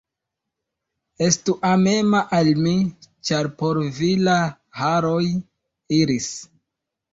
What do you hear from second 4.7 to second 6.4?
haroj iris.